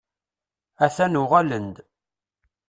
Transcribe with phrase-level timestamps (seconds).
[0.85, 1.77] A-t-an uɣalen-d.